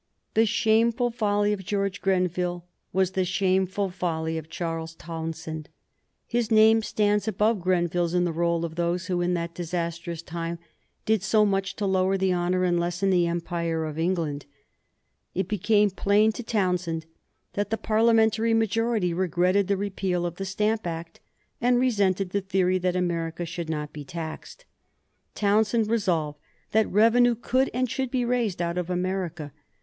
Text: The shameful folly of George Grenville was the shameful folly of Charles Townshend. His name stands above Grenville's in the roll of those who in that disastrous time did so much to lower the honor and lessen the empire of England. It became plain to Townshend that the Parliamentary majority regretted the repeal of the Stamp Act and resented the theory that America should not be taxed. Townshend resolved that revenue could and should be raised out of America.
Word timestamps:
The 0.33 0.47
shameful 0.47 1.11
folly 1.11 1.53
of 1.53 1.63
George 1.63 2.01
Grenville 2.01 2.65
was 2.91 3.11
the 3.11 3.23
shameful 3.23 3.91
folly 3.91 4.35
of 4.35 4.49
Charles 4.49 4.95
Townshend. 4.95 5.69
His 6.25 6.49
name 6.49 6.81
stands 6.81 7.27
above 7.27 7.61
Grenville's 7.61 8.15
in 8.15 8.23
the 8.25 8.31
roll 8.31 8.65
of 8.65 8.73
those 8.73 9.05
who 9.05 9.21
in 9.21 9.35
that 9.35 9.53
disastrous 9.53 10.23
time 10.23 10.57
did 11.05 11.21
so 11.21 11.45
much 11.45 11.75
to 11.75 11.85
lower 11.85 12.17
the 12.17 12.33
honor 12.33 12.63
and 12.63 12.79
lessen 12.79 13.11
the 13.11 13.27
empire 13.27 13.85
of 13.85 13.99
England. 13.99 14.47
It 15.35 15.47
became 15.47 15.91
plain 15.91 16.31
to 16.31 16.41
Townshend 16.41 17.05
that 17.53 17.69
the 17.69 17.77
Parliamentary 17.77 18.55
majority 18.55 19.13
regretted 19.13 19.67
the 19.67 19.77
repeal 19.77 20.25
of 20.25 20.37
the 20.37 20.45
Stamp 20.45 20.87
Act 20.87 21.19
and 21.61 21.77
resented 21.79 22.31
the 22.31 22.41
theory 22.41 22.79
that 22.79 22.95
America 22.95 23.45
should 23.45 23.69
not 23.69 23.93
be 23.93 24.03
taxed. 24.03 24.65
Townshend 25.35 25.87
resolved 25.91 26.39
that 26.71 26.89
revenue 26.91 27.35
could 27.35 27.69
and 27.71 27.87
should 27.87 28.09
be 28.09 28.25
raised 28.25 28.63
out 28.63 28.79
of 28.79 28.89
America. 28.89 29.51